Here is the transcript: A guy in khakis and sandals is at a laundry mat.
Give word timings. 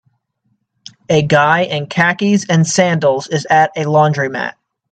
A 1.09 1.21
guy 1.21 1.59
in 1.59 1.85
khakis 1.85 2.47
and 2.49 2.65
sandals 2.65 3.27
is 3.27 3.45
at 3.51 3.69
a 3.75 3.85
laundry 3.85 4.29
mat. 4.29 4.57